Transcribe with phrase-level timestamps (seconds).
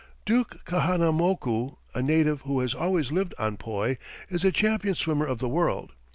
[0.25, 5.37] Duke Kahanamoku, a native who has always lived on poi, is the champion swimmer of
[5.37, 5.91] the world.